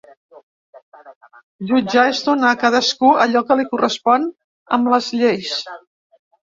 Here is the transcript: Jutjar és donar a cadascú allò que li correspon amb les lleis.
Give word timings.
Jutjar 1.73 2.07
és 2.15 2.23
donar 2.31 2.55
a 2.55 2.59
cadascú 2.65 3.13
allò 3.29 3.45
que 3.53 3.61
li 3.63 3.69
correspon 3.71 4.29
amb 4.81 4.95
les 4.97 5.15
lleis. 5.23 5.57